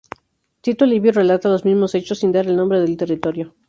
[0.61, 3.53] Tito Livio relata los mismos hechos, sin dar el nombre del territorio.